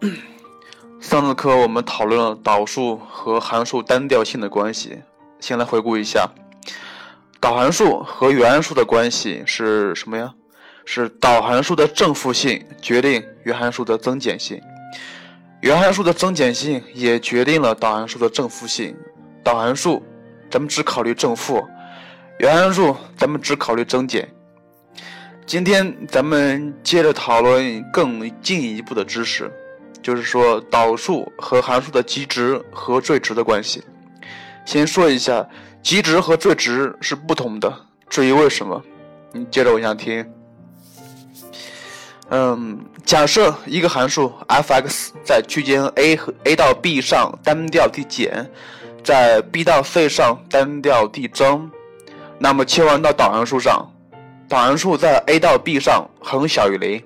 [1.00, 4.98] 上次课我们讨论了导数和函数单调性的关系，
[5.40, 6.26] 先来回顾一下，
[7.38, 10.32] 导函数和原函数的关系是什么呀？
[10.86, 14.60] 是导函数的正负性决定原函数的增减性，
[15.60, 18.96] 原函数的增减性也决定了导函数的正负性。
[19.44, 20.02] 导函数
[20.50, 21.62] 咱们只考虑正负，
[22.38, 24.26] 原函数咱们只考虑增减。
[25.44, 29.50] 今天咱们接着讨论更进一步的知识。
[30.02, 33.82] 就是说导数和函数的极值和最值的关系。
[34.64, 35.46] 先说一下
[35.82, 37.74] 极值和最值是不同的，
[38.08, 38.82] 至于为什么，
[39.32, 40.24] 你接着往下听。
[42.28, 48.48] 嗯，假设一个函数 f(x) 在区间 a 和 a 到 b 上单调递减，
[49.02, 51.68] 在 b 到 c 上单调递增，
[52.38, 53.84] 那么切换到导函数上，
[54.48, 57.02] 导函数在 a 到 b 上恒小于零，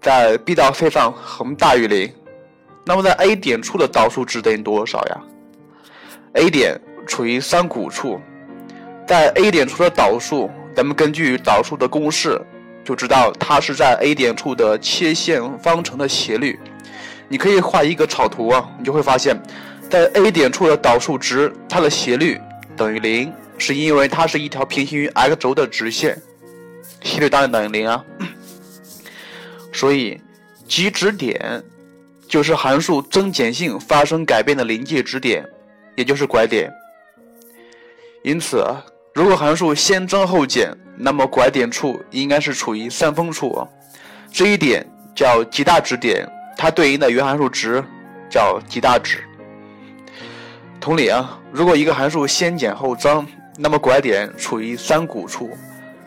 [0.00, 2.12] 在 b 到 c 上恒大于零。
[2.88, 5.20] 那么在 A 点处的导数值等于多少呀
[6.32, 8.18] ？A 点处于三股处，
[9.06, 12.40] 在 A 点处的导数，咱们根据导数的公式
[12.82, 16.58] 就知道它是在 A 点处的切线方程的斜率。
[17.28, 19.38] 你可以画一个草图啊，你就会发现，
[19.90, 22.40] 在 A 点处的导数值，它的斜率
[22.74, 26.18] 等于零，是因为它是一条平行于 x 轴的直线，
[27.02, 28.02] 斜率当然等于零啊。
[29.74, 30.18] 所以
[30.66, 31.62] 极值点。
[32.28, 35.44] 就是函数增减性发生改变的临界值点，
[35.96, 36.70] 也就是拐点。
[38.22, 38.64] 因此，
[39.14, 43.66] 如果函数先增后减，那么拐点处应该是处于三峰处，
[44.30, 47.82] 这一点叫极大值点，它对应的原函数值
[48.28, 49.24] 叫极大值。
[50.80, 55.56] 同理啊，如果一个函数先减后增，那么拐点处于三股处，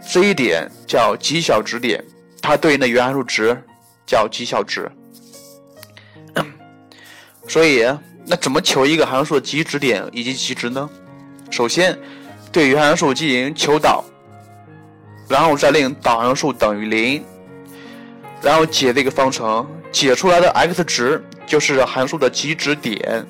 [0.08, 2.04] 这一点叫极小值点，
[2.42, 3.58] 它对应的原函数值
[4.06, 4.90] 叫极小值。
[7.52, 7.86] 所以，
[8.26, 10.90] 那怎么求一个函数的极值点以及极值呢？
[11.50, 12.00] 首先，
[12.50, 14.06] 对原函数进行求导，
[15.28, 17.22] 然后再令导函数等于零，
[18.42, 23.28] 然后解这个方程，解出来的 x 值就是函数的极值点。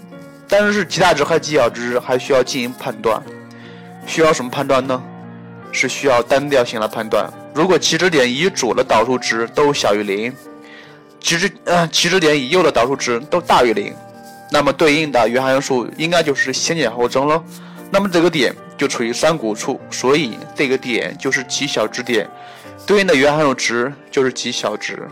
[0.48, 3.20] 但是是，极大值和极小值还需要进行判断，
[4.06, 5.02] 需要什么判断呢？
[5.72, 7.28] 是需要单调性来判断。
[7.56, 10.31] 如果极值点以左的导数值都小于零，
[11.20, 13.92] 极值呃极值点以右的导数值都大于零。
[14.53, 17.41] 那么对应的原函数应该就是先减后增了，
[17.89, 22.29] 那么这个点就处于三谷处，所以这个点就是极小值点，
[22.85, 25.07] 对应的原函数值就是极小值。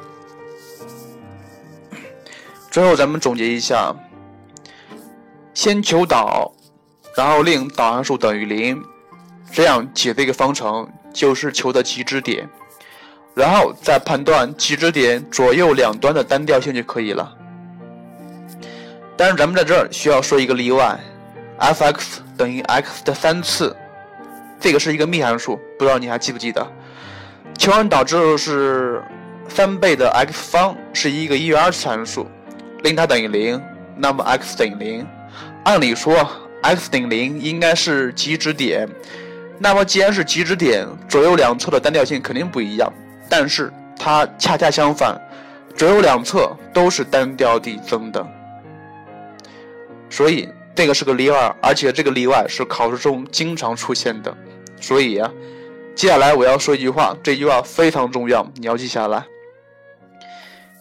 [2.70, 3.96] 最后咱们总结一下：
[5.54, 6.54] 先求导，
[7.16, 8.84] 然后令导函数等于零，
[9.52, 12.48] 这样解这个方程就是求的极值点，
[13.34, 17.36] 然后再判断极值点左右两端的单调性就可以了。
[19.20, 20.98] 但是咱们在这儿需要说一个例外
[21.60, 23.76] ，f(x) 等于 x 的三次，
[24.62, 26.66] 这个是一个幂函数，不知道你还记不记得？
[27.58, 29.04] 求完导之后是
[29.50, 32.26] 三倍的 x 方是一个一元二次函数，
[32.82, 33.62] 令它等于零，
[33.98, 35.06] 那么 x 等于零。
[35.66, 36.26] 按理说
[36.62, 38.88] x 等于零应该是极值点，
[39.58, 42.90] 那么既然是极值点，左右两侧的单调性肯定不一样，
[43.30, 45.20] 但是它恰恰相反，
[45.76, 48.26] 左右两侧都是单调递增的。
[50.10, 54.36] 所以这个是个例外，而且这个例外是考试中经常出现的。
[54.82, 55.32] 所以啊，
[55.96, 59.24] 接下来我要说一句话，这句话非常重要，你要记下来。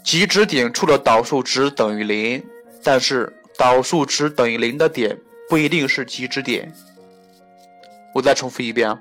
[0.04, 2.42] 极值点处的导数值等于零，
[2.82, 5.18] 但是导数值等于零的点
[5.48, 6.72] 不一定是极值点。
[8.14, 8.98] 我再重复一遍啊，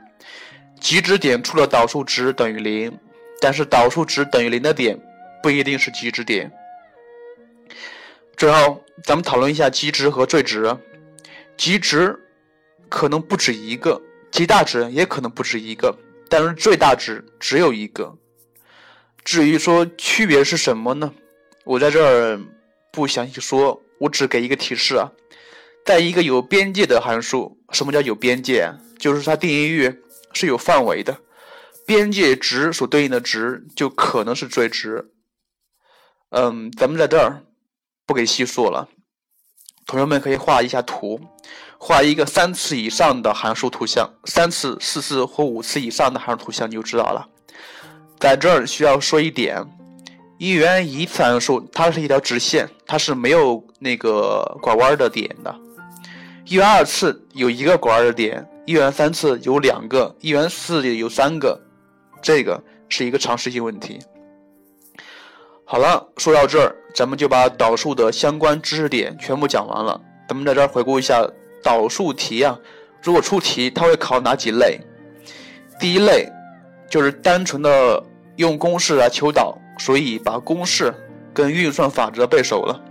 [0.81, 2.91] 极值点处的导数值等于零，
[3.39, 4.99] 但是导数值等于零的点
[5.41, 6.51] 不一定是极值点。
[8.37, 10.77] 最后，咱们讨论一下极值和最值。
[11.57, 12.15] 极值
[12.87, 13.99] 可能不止一个，
[14.29, 15.97] 极大值也可能不止一个，
[16.29, 18.15] 但是最大值只有一个。
[19.25, 21.11] 至于说区别是什么呢？
[21.63, 22.39] 我在这儿
[22.91, 25.11] 不详细说，我只给一个提示啊。
[25.83, 28.71] 在一个有边界的函数，什么叫有边界？
[28.99, 29.91] 就是它定义域
[30.33, 31.17] 是有范围的，
[31.87, 35.09] 边界值所对应的值就可能是最值。
[36.29, 37.41] 嗯，咱们在这儿。
[38.07, 38.87] 不给细说了，
[39.85, 41.19] 同学们可以画一下图，
[41.77, 47.27] 画一个三次以上的函数图像，三次、四次或五次以上的函数图像你就知道了。
[48.17, 49.61] 在这儿需要说一点，
[50.37, 55.53] 一元一次函数它是一条直线，它是没有那个拐弯的点的。
[56.45, 61.59] 一元二次有一个拐弯的点，一元三次有两个，一元四有三个，
[62.21, 63.99] 这个是一个常识性问题。
[65.65, 66.73] 好了，说到这儿。
[66.97, 70.01] 咱们就把导数的相关知识点全部讲完了。
[70.27, 71.23] 咱们在这儿回顾一下
[71.61, 72.57] 导数题啊，
[73.03, 74.79] 如果出题，它会考哪几类？
[75.79, 76.27] 第一类
[76.89, 78.03] 就是单纯的
[78.37, 80.91] 用公式来求导，所以把公式
[81.35, 82.81] 跟运算法则背熟了。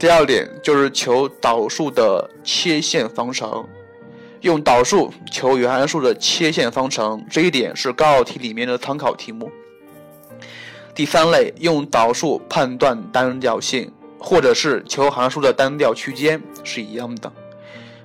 [0.00, 3.64] 第二点就是求导数的切线方程，
[4.40, 9.48] 用导数求原函数的切线方程，这一点是高考题里面的参考题目。
[10.98, 17.32] 第三类用导数判断单调性，或者是求函数的单调区间是一样的。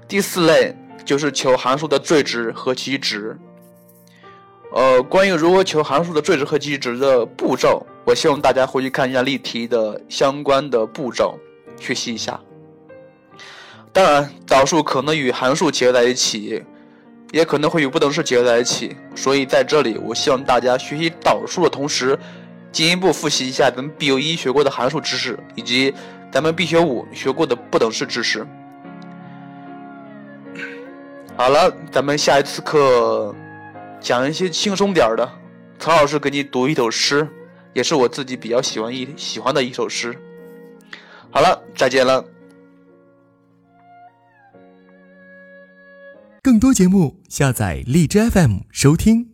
[0.08, 3.36] 第四类就是求函数的最值和极值。
[4.72, 11.40] 呃，关于如何求函数的最值和极值的步骤，我希望大家回去看一下例题的相关的步骤，
[11.80, 12.40] 学习一下。
[13.92, 16.62] 当然，导数可能与函数结合在一起，
[17.32, 22.16] 也可能会与不等式结合在一起，所以在这里，我希望大家学习导数的同时。
[22.74, 25.94] 进一步复习一下咱们必修一学过的函数知识，以及
[26.32, 28.46] 咱们必修五学过的不等式知识。
[31.38, 33.34] 好了，咱们下一次课
[34.02, 35.30] 讲一些轻松点的。
[35.78, 37.28] 曹老师给你读一首诗，
[37.74, 40.18] 也是我自己比较喜欢一喜欢的一首诗。
[41.30, 42.26] 好了，再见了。
[46.42, 49.33] 更多节目，下载荔枝 FM 收听。